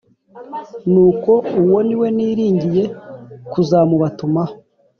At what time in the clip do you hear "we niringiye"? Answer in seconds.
1.99-2.83